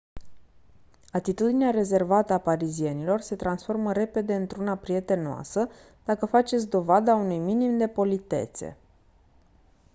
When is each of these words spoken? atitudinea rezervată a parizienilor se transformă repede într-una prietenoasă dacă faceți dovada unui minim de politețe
atitudinea 1.11 1.69
rezervată 1.69 2.33
a 2.33 2.37
parizienilor 2.37 3.19
se 3.19 3.35
transformă 3.35 3.91
repede 3.93 4.35
într-una 4.35 4.75
prietenoasă 4.75 5.69
dacă 6.05 6.25
faceți 6.25 6.69
dovada 6.69 7.15
unui 7.15 7.37
minim 7.37 7.77
de 7.77 7.87
politețe 7.87 8.77